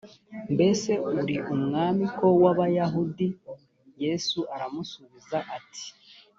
[0.53, 3.27] mbese uri umwamik w abayahudi
[4.03, 5.85] yesu aramusubiza ati